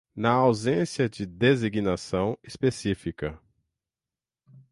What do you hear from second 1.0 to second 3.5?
de designação específica.